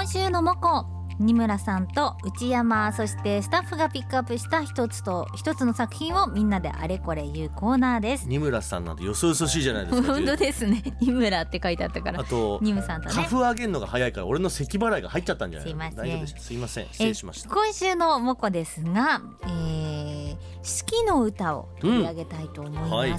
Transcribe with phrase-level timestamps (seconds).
[0.00, 0.86] 今週のモコ。
[1.18, 8.26] 二村さんと内山そしてスタッフがピックアップした一つと一つの作品をみんなであれこれ言うコーナーです。
[8.26, 10.82] 二村さんなんてよそよそしいじゃないですか 本当ですね。
[11.02, 12.20] 二村って書いてあったから。
[12.20, 13.14] あとニムさんとね。
[13.14, 15.68] 花粉上げるのが早いから俺の咳払いが入っちゃったんじゃない？
[15.68, 16.34] すいません大丈夫です。
[16.46, 16.86] すいません。
[16.86, 17.50] 失礼しました。
[17.50, 22.96] え今週のモコですが、えー、好きの歌を取り上げたいと思います、うん。
[22.96, 23.10] はい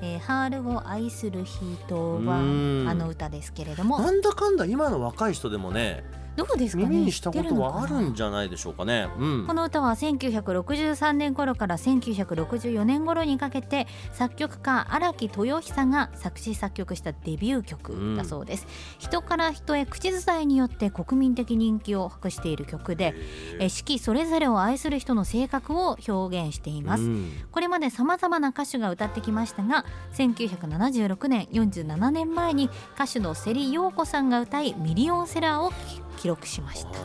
[0.00, 2.86] えーハールを愛する人はうん。
[2.86, 3.98] あの歌ですけれども。
[4.00, 6.04] なんだかんだ今の若い人でもね
[6.38, 6.88] どうですかね？
[6.88, 9.08] 耳にしたことはあるんじゃないでしょうかね。
[9.18, 9.46] うん。
[9.46, 18.66] この歌は1963年頃から1964年頃にかけて作曲家荒木豊久が作詞作曲したデビュー曲だそうです、
[18.98, 23.14] 人から人へ口伝えによって国民的人気を博している曲で
[23.58, 27.32] えー四季それぞれを愛する人の性格を表現しています、うん。
[27.50, 35.72] これまでさまざまな歌手が歌ってきましたが1976年47年前に歌手のセリ陽子さんが歌いミリオンセラーを
[36.18, 36.98] 記記録しました、はい、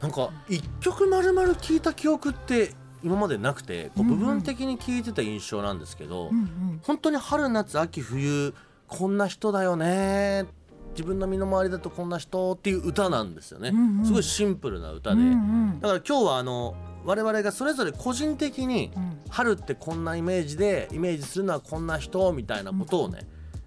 [0.00, 2.72] なんか一曲まるまる聞いた記憶って
[3.02, 4.18] 今までなくてこううんうん。
[4.18, 6.80] 部分的に聞いてた印象なんですけど、うんうん。
[6.82, 8.54] 本当に春夏秋冬
[8.86, 10.44] こんな人だよね
[10.92, 14.06] 自分の身の回りだとこんな人っていう歌なんですよね、うんうん。
[14.06, 15.32] すごいシンプルな歌で、うんう
[15.76, 15.80] ん。
[15.80, 19.20] だから今日はあの我々がそれぞれ個人的にうん。
[19.30, 23.20] 春ってこんなイメージでイメージするのはこんな人みたいなことをね、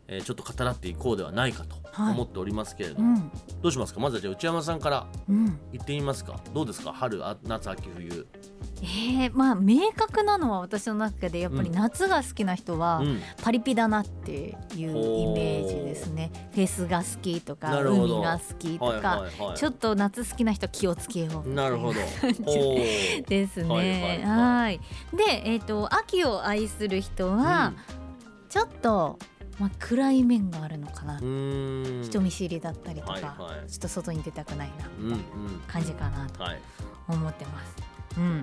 [0.07, 2.13] えーちょっと語らっていこうではないかとはい。
[2.13, 3.31] 思っておりますけれども、うん。
[3.61, 3.99] どうしますか？
[3.99, 5.59] まずはじゃあ内山さんからうん。
[5.71, 6.39] 言ってみますか。
[6.53, 6.91] どうですか？
[6.93, 8.27] 春あ夏秋冬。
[8.81, 13.21] えー、まあ明確なのは私の中でやっぱり夏が好きな人はうん。
[13.41, 19.57] パリピだなっていうイメージですね、フェスが好きとか海が好きとか、はいはいはい。
[19.57, 21.49] ちょっと夏好きな人気をつけよう。
[21.49, 21.99] なるほど。
[23.29, 23.69] ですね。
[23.73, 24.75] はいははい。
[24.75, 24.79] い
[25.15, 27.73] で、えっ、と秋を愛する人は、
[28.49, 29.17] ちょっと
[29.59, 31.17] まあ暗い面があるのかな。
[31.19, 33.29] 人見知りだったりとか、はいは
[33.65, 33.69] い。
[33.69, 35.19] ちょっと外に出たくないなうんうん。
[35.67, 36.59] 感じかなとはい。
[37.07, 37.75] 思ってます。
[38.15, 38.41] うん、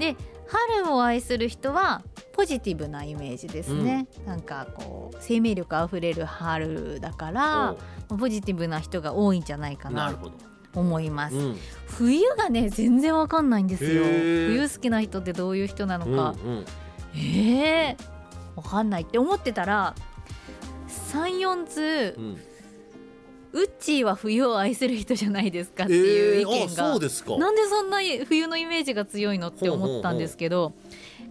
[0.00, 0.16] で
[0.48, 2.02] 春を愛する人は
[2.32, 7.76] ポジティブなイメージですね、なんかこう生命力あふれる春だから
[8.08, 10.32] ポジティブな人が多いんじゃないかなと
[10.74, 11.56] 思います、うん。
[11.86, 14.02] 冬がね全然わかんないんですよ。
[14.02, 16.64] 冬好きな人ってどういう人なのうんか、うん。
[17.16, 19.94] えー、わかんないって思ってたら
[21.12, 22.40] 34通うん。
[23.52, 27.36] ウッチーは冬を愛する人じゃないですかっていう意見あが、そうですか。
[27.36, 30.72] なんでそんな冬のイメージが強いのって思ったんですけど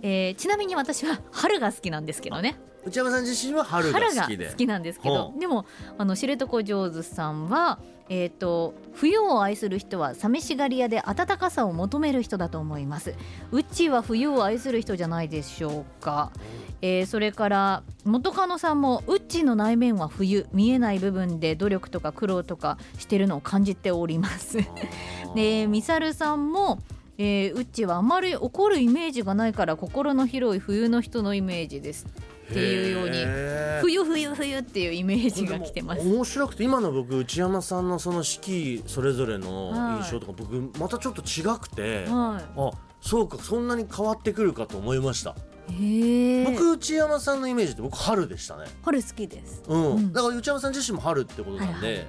[0.03, 2.59] えーちなみに私は春が好きなんですけどね。
[2.83, 4.49] 内山さん自身は春が好きで。
[4.49, 5.65] 好きなんですけどほでも
[5.97, 13.13] あの知床上手さんは、えー、と冬を愛する人は寂しがり屋で暖かさを求める人だと思います。
[13.51, 16.31] うっちーは冬を愛する人じゃないでしょうか、
[16.81, 24.57] えーそれから元カノさんもうっちーの内面は冬見えない部分で努力とか苦労とかしてるのを感じております。
[25.35, 26.79] でミサルさんも
[27.17, 32.07] えー、うっちーはあまり怒るイメージがないから心の広い冬の人のイメージです。
[32.49, 33.17] っていうように
[33.81, 36.01] 冬冬冬っていうイメージが来てます。
[36.01, 45.35] 面白くて今の僕内山さんのその四季それぞれの印象とか僕またちょっと違くて、はあそうかそんなに変わってくるかと思いました、
[46.45, 48.65] 僕内山さんのイメージって僕春でしたね。
[48.83, 49.63] 春好きです。
[49.67, 50.13] うん、うん。
[50.13, 52.07] だから内山さん自身も春ってことなんで、はい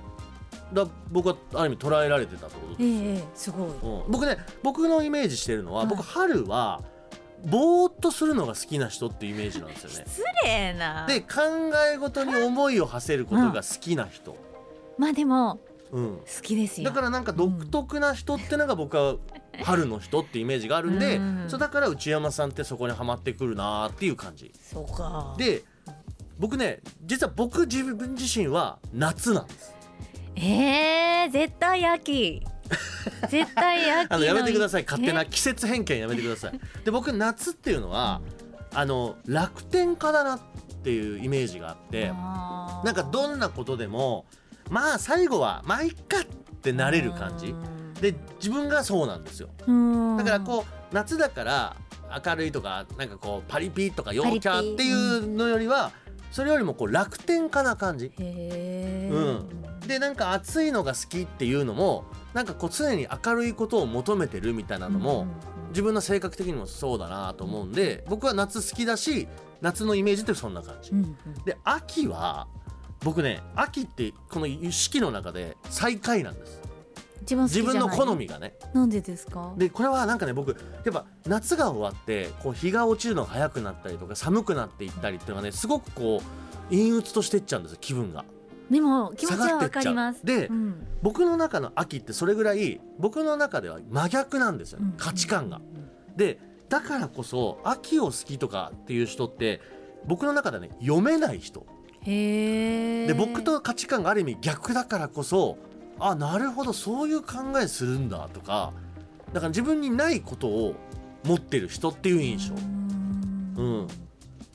[0.72, 3.68] だ僕はある意味捉えられてたってことえですよ、えすごい。
[3.68, 5.88] うん、僕ね僕のイメージしてるのは、はい。
[5.88, 6.82] 僕春は
[7.44, 10.04] ぼーっとするのが好きな人っていうイメージなんですよね。
[10.06, 11.06] 失礼な。
[11.06, 11.26] で考
[11.92, 14.36] え事に思いを馳せることが好きな人、
[14.98, 16.88] まあでもうん、好きですよ。
[16.88, 19.16] だからなんか独特な人ってのが僕は
[19.62, 21.44] 春の人ってイメージがあるんで、うん。
[21.48, 24.52] そうだから内山さんってそこにはまってくるなーっていう感じ。
[24.62, 25.34] そうか。
[25.36, 25.64] で
[26.38, 29.74] 僕ね実は僕自分自身は夏なんです。
[30.36, 32.42] えー、絶対秋。
[33.28, 34.84] 絶対秋の あのやめてください。
[34.84, 36.60] 勝手なえ季節偏見やめてください。
[36.84, 38.22] で僕夏っていうのは
[38.72, 40.40] あの楽天家だなっ
[40.82, 44.24] ていうイメージがあってなんかどんなことでも
[44.72, 46.24] まあ最後はまあいっかっ
[46.62, 47.54] てなれる感じ。
[48.00, 49.50] で自分がそうなんですよ。
[49.66, 50.16] うん。
[50.16, 51.76] だからこう夏だから
[52.26, 55.92] 明るいとかなんかこうパリピとか陽キャっていうのよりは
[56.30, 58.12] それよりもこう楽天家な感じ。
[58.18, 59.48] うん。
[59.86, 65.26] でなんか暑いのが好きっていうのもなんかこう常に明るいことを求めてるみたいなのも
[65.68, 69.28] 自分の性格的にもそうだなと思うんで僕は夏好きだし
[69.60, 70.92] 夏のイメージってそんな感じ。
[71.44, 72.46] で秋は
[73.04, 76.60] 僕ね秋ってこの四季の中で最下位なんです。
[77.22, 78.54] 一番自分の好みがね。
[78.72, 79.52] なんでですか？
[79.56, 80.50] でこれはなんかね僕
[80.84, 88.24] やっぱ夏が終わってこう日が落ちるのが早くなったりとか寒くなっていったりっていうのがねすごくこう陰鬱としてっちゃうんですよ気分が。
[88.70, 90.24] でも気持ちはわかります。
[90.24, 90.86] でうん。
[91.02, 95.60] 僕の中の秋ってそれぐらい僕の中では真逆なんですよ、ね価値観が。
[96.16, 96.38] で
[96.68, 99.60] だからこそ秋を好きとかっていう人って
[100.06, 101.66] 僕の中ではね読めない人
[102.04, 105.56] で僕と価値観がある意味逆だからこそ
[105.98, 108.72] あなるほどそういう考えするんだとか
[109.32, 110.74] だから自分にないことを
[111.24, 112.58] 持ってる人っていう印象、う
[113.84, 113.88] ん、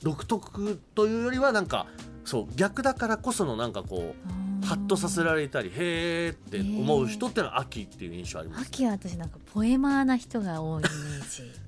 [0.02, 1.86] 独特というよりはなんか
[2.24, 4.14] そう逆だからこそのなんかこ
[4.62, 8.66] うハッとさせられたりへーって思う人ってのは秋っていう印象あります。
[8.68, 11.67] 秋は私なんかポエマーな人が多いイメージ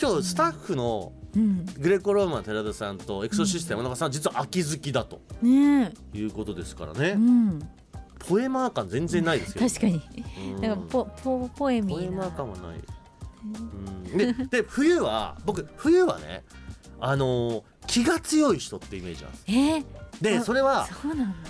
[0.00, 1.64] 今日スタッフのうん。
[1.78, 7.08] グレコローマン寺田さんとエクソシステム山中さんは実は秋好きだとねいうことですからえ、ね。
[7.10, 7.68] うん、
[8.18, 10.02] ポエマー感全然ないですけど確かに。
[10.56, 10.60] うん。
[10.60, 12.80] なんかポポポエミポエマー感はない、
[13.44, 14.32] うん、で
[14.62, 16.42] で冬は僕冬はね
[17.00, 19.52] あのー気が強い人ってイメージなんですえ？
[19.78, 19.84] ー、
[20.20, 20.86] であそれは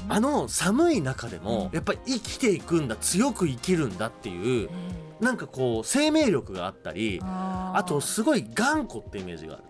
[0.08, 1.75] あの寒い中でもうん。
[1.75, 4.70] やっぱり生きていくんだ強く生きるんだっていう
[5.20, 9.64] なんかこう生命力があったりあとすごい頑固ってイメージがある。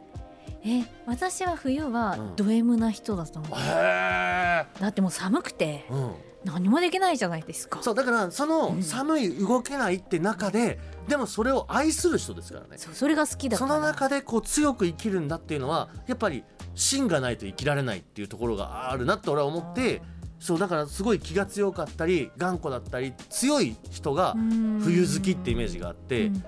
[0.63, 2.37] え私は冬はうん。
[2.37, 6.15] ド M な人だと思う、へだってもう寒くてえ、うん、
[6.45, 7.83] 何もできないじゃないですか。
[7.83, 8.83] そうだからそのうん。
[8.83, 12.77] 寒い動けないって中ででもそれを愛する人ですからね。
[12.77, 13.71] そうそれが好きだから。
[13.71, 16.45] その中でこう強く生きるんだっていうのはやっぱり
[16.75, 20.03] 芯がないと生きられないっていうところがあるなって俺は思って
[20.41, 24.35] そうだからすごい気が強かったり頑固だったり強い人が
[24.83, 26.45] 冬好きってイメージがあってうん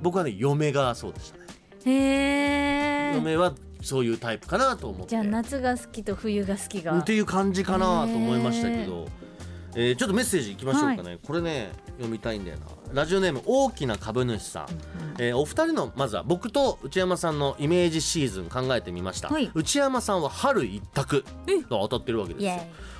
[0.00, 1.44] 僕はね嫁がそうでしたね。
[1.84, 3.52] うんへえ嫁は
[3.82, 5.08] そういうタイプかなと思って。
[5.08, 6.98] じゃあ夏が好きと冬が好きが。
[6.98, 9.08] っていう感じかなと思いましたけど、
[9.74, 12.66] えーちょっとメッセージいきましょうかね、これね読みたいんだよな。
[12.92, 14.66] ラジオネーム大きな株主さん、
[15.18, 19.50] えーお二人のまずは僕と内山さんのイメージシーズン考えてみました、はい。
[19.54, 21.62] 内山さんは春一択え。
[21.62, 22.52] と当たってるわけですよ。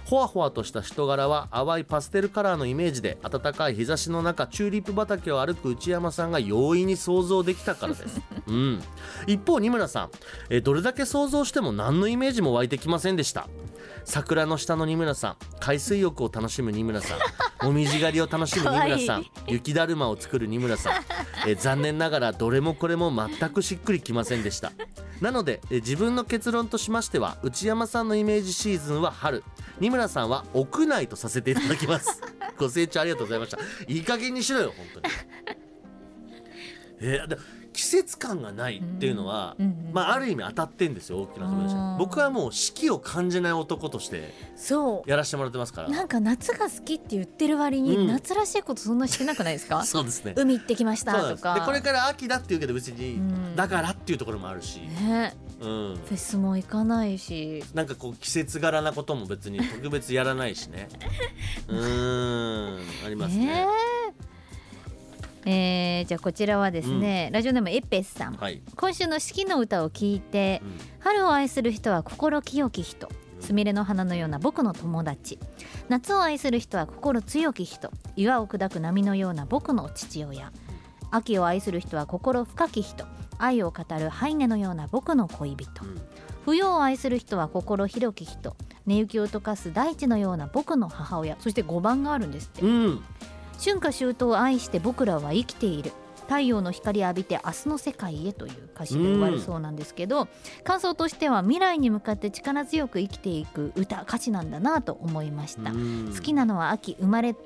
[0.05, 8.83] ほわほわとした人柄は淡いパステルカラーのイメージで暖かい日差しの中チューリップ畑を歩く内山さんが容易に想像できたからです、 うん、
[9.27, 10.11] 一方二村さん、
[10.51, 13.49] えーどれだけ想像しても何のイメージも湧いてきませんでした
[14.05, 17.19] 桜の下の二村さん海水浴を楽しむ二村さん
[17.67, 20.93] もみじ狩りを楽しむ二村さん雪だるまを作る二村さん、
[21.49, 24.73] えー残念ながらどれもこれも全くしっくりきませんでした。
[25.21, 29.45] なので、えー自分の結論としましては内山さんのイメージシーズンは春。
[29.79, 32.21] 二村さんは屋内とさせていただきます。
[32.59, 33.59] ご清聴ありがとうございました。
[33.87, 35.15] いい加減にしろよ本当に。
[37.01, 37.37] えーで
[37.73, 39.57] 季節感がないっていうのは、
[39.93, 45.89] まあある意味当たってんですよ大きな友達うん僕はもう四季を感じない男としてそやらせてもらってますから。
[45.89, 48.07] うなんか夏が好きって言ってる割に、うん。
[48.07, 49.85] 夏らしいことそんなしてなくないですか？
[49.87, 50.35] そうですね。
[50.37, 51.63] 海行ってきましたとか。
[51.65, 53.57] これから秋だって言うけど別にうん。
[53.57, 55.35] だからっていうところもあるし、ね。
[55.61, 57.63] うん、フェスも行かないし。
[57.75, 60.89] なんかこう季節柄なことも別に特別やらないしね。
[61.69, 62.81] うーん。
[63.07, 63.47] ありますね。
[63.47, 63.67] ね
[65.45, 68.35] えーじゃあこちらはですね、ラジオネームエッペスさん。
[68.35, 70.71] はい、今週の四季の歌を聞いてうん。
[71.01, 73.09] 春を愛する人は心清き人。
[73.41, 75.39] すみれの花のような僕の友達。
[75.89, 77.91] 夏を愛する人は心強き人。
[78.15, 80.53] 岩を砕く波のような僕の父親。
[81.11, 83.05] 秋を愛する人は心深き人。
[83.39, 85.85] 愛を語るハイネのような僕の恋人。
[85.85, 86.01] うん。
[86.45, 88.57] 冬を愛する人は心広き人。
[88.87, 91.37] 寝雪を溶かす大地のような僕の母親。
[91.41, 92.63] そして5番があるんですって。
[92.63, 93.05] うん
[93.65, 95.93] 春夏秋冬を愛して僕らは生きている。
[96.23, 100.29] 太陽の光浴びて明日の世界へという歌詞で終わるそうなんですけど、
[100.65, 106.13] 感想としては未来に向かって力強く生きていく歌歌詞なんだなと思いました、うん。
[106.13, 107.37] 好きなのは秋生まれ、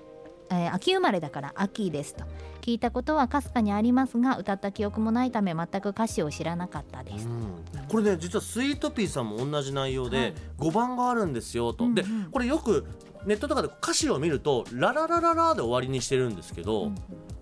[0.51, 2.25] えー秋生まれだから秋ですと。
[2.61, 7.55] 聞いたことはかすかにありますが歌った記憶もないため全く歌詞を知らなかったです、うん。
[7.89, 10.35] これね実はスイートピーさんも同じ内容で、はい。
[10.59, 11.95] 5番があるんですよと、うんうん。
[11.95, 12.87] でこれよく
[13.27, 16.93] ネットとかで歌詞を見ると「ラララララ」で終わりにしてるんですけど、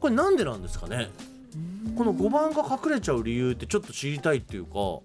[0.00, 1.11] これなんでなんですかね？
[1.97, 5.00] この5番が隠れちゃう理由ってちょっと知りたいっていうか。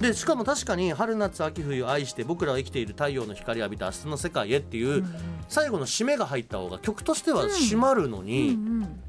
[0.00, 5.08] でしかも確かに春夏秋冬愛して僕らは生きている太陽の光浴びた明日の世界へっていう、に、
[5.48, 8.58] 最後の締めが入った方が曲としては締まるのうんに、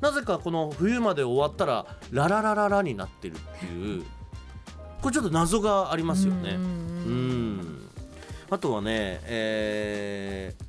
[0.01, 4.03] なぜかこの冬まで終わったらラララララになってるっていう
[5.01, 6.51] これちょっと謎がありますよね。
[6.51, 7.89] うん。
[8.51, 10.64] あとはね、えー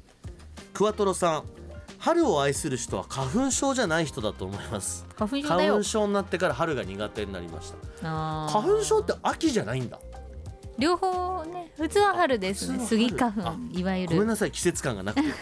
[0.77, 1.45] クワトロさん
[1.99, 5.07] 春を愛する人は花粉症じゃない人だと思います。
[5.17, 8.07] 花粉花粉症になってから春が苦手になりました。
[8.07, 9.99] 花粉症って秋じゃないんだ。
[10.79, 12.85] 両方ね普通は春ですね。
[12.85, 14.13] ス花あ粉いわゆる。
[14.13, 15.29] ごめんなさい季節感がなくて。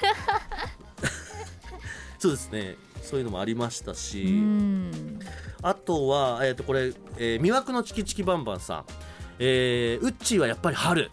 [2.20, 2.76] そうですね。
[3.02, 5.18] そういうのもありましたし、うん。
[5.62, 8.84] あとは、えー、とこれ、えー魅惑のチキチキバンバンさん、
[9.40, 11.10] えーウッチーはやっぱり春。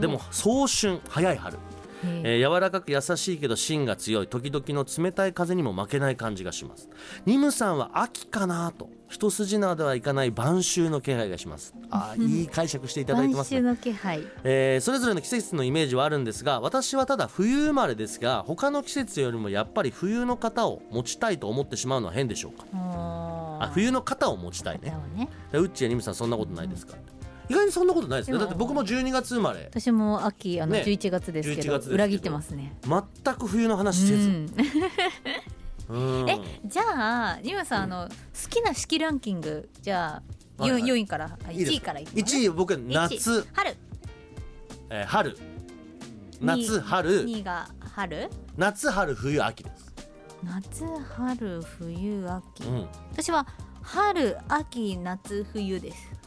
[0.00, 1.58] でも早春早い春
[2.04, 4.28] えー柔らかく優しいけど芯が強い。
[4.28, 6.88] 時々の冷たい風にも負けない感じがします。
[7.26, 8.88] ニムさんは秋かなと。
[9.08, 11.74] 一筋縄ではいかない晩秋の気配がします。
[11.90, 13.62] あー いい解釈していただいてますね。
[13.62, 14.22] 晩秋の気配。
[14.44, 22.64] えーそれぞれの季節のイメージはあるんですが私はただ冬生まれですが他の季節よりもやっぱり冬の型を持ちたいと思ってしまうのは変でしょうか？
[22.74, 24.90] ああ冬の型を持ちたいね。
[24.90, 25.28] はね。
[25.52, 26.94] でウッチやニムさんそんなことないですか、
[27.48, 28.38] 意外にそんなことないですね。
[28.38, 29.64] だって僕も12月生まれ。
[29.70, 30.82] 私も秋あのね。
[30.86, 31.94] 11月ですけ11ど,、月ですけど。
[31.94, 32.76] 裏切ってますね。
[32.84, 34.46] 全く冬の話せず、うん。
[36.22, 36.30] うん。
[36.30, 40.22] えじゃあニムさんあの好きな式ランキングじゃ
[40.58, 40.82] あはいはい。
[40.82, 41.72] 4, 位からあいいです。
[41.72, 43.76] 1位からいきます1位僕は夏、春。
[44.90, 45.36] えー春。
[46.40, 47.24] 夏春。
[47.24, 48.28] 2位が春？
[48.56, 49.94] 夏春冬秋です、
[50.42, 50.84] 夏
[51.16, 53.46] 春冬秋、うん、私は
[53.82, 56.17] 春秋夏冬です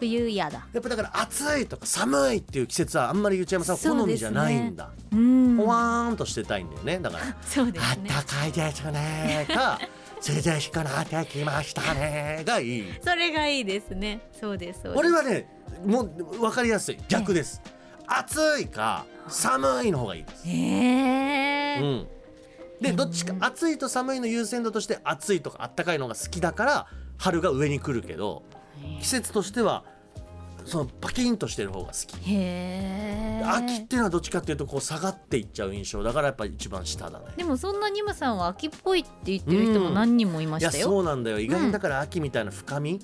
[0.00, 0.66] 冬やだ。
[0.72, 5.56] やっぱだから暑いとか寒いっていう季節はあんまりゆうちゃまさん好みじゃないんだ、うん。
[5.56, 6.98] ほわーんとしてたいんだよね。
[6.98, 8.08] だからそうですね。
[8.10, 9.78] あったかいですねか
[10.26, 12.84] 涼しくなってきましたねがいい。
[13.02, 14.20] それがいいですね。
[14.38, 14.98] そうですそうです。
[14.98, 15.48] 俺はね
[15.84, 16.98] もう分かりやすい。
[17.08, 17.62] 逆です、
[18.06, 22.08] 暑いか寒いの方がいいです、へえ、うん、
[22.80, 28.42] でどっちか暑いと寒いの優先度として暑いとかあったかいのが好きだから春が上に来るけど
[29.00, 29.84] 季節としては
[30.64, 32.16] そのパキンとしてる方が好き。
[32.30, 37.26] へえ秋っていうのはどっちかっていうとこう下がっていっちゃう印象だからやっぱ一番下だね。
[37.36, 41.38] でもそんなニムさんは秋っぽいって言ってる人も何人もいましたよ、そうなんだよ。
[41.38, 43.00] 意外にだから秋みたいな深み、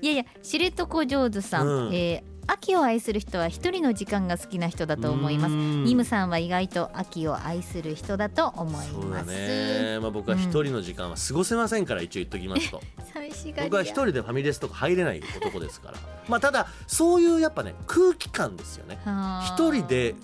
[0.00, 1.94] いやいや知床上手さん、うん。
[1.94, 5.52] えー秋を愛する人は一人の時間が好きな人だと思います。
[5.54, 5.84] うん。
[5.84, 12.80] ニムさんは意外と秋を愛する人だと思いそうだますね、まあ、僕は一人の時間は過ごせませんから一応言っときますと。
[13.12, 15.98] 寂しがり僕は一人でファミレスとか入れない男ですから。
[16.28, 18.98] まあただそういうやっぱね空気感ですよね。
[19.46, 20.14] 一人で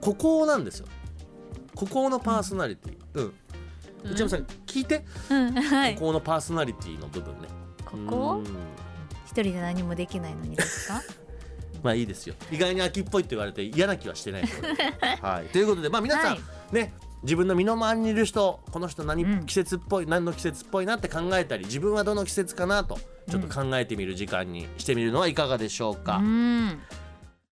[0.00, 0.86] 孤高なんですよ。
[1.74, 2.96] 孤高のパーソナリティ。
[3.14, 3.34] うん。
[4.12, 5.04] 内山さん聞いて。
[5.30, 5.52] うん。
[5.52, 5.94] はい。
[5.94, 7.48] 孤高のパーソナリティの部分ね。
[7.84, 8.32] ここ？
[8.34, 8.44] うん。
[9.26, 11.02] 一人で何もできないのにですか？
[11.84, 12.34] まあいいですよ。
[12.50, 14.44] 意外に秋っぽいって言われて嫌な気はしてない
[15.22, 15.46] はい。
[15.48, 16.36] ということでまあ皆さん、は
[16.72, 16.74] い。
[16.74, 19.46] ね自分の身の回りにいる人この人何うん。
[19.46, 22.98] 季節っぽい、何の季節っぽいなって考えたり自分はどの季節かなと
[23.30, 26.80] ちょっと考えてみる時間にしてみるのはいかがでしょうか、うん